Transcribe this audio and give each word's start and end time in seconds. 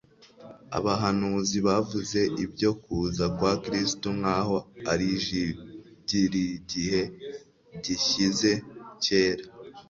Abahanuzi 0.77 1.57
bavuze 1.67 2.19
ibyo 2.45 2.71
kuza 2.83 3.25
kwa 3.37 3.53
Kristo, 3.63 4.07
nkaho.ariJibyligihe 4.19 7.01
gishyize 7.83 8.51
kera; 9.03 9.43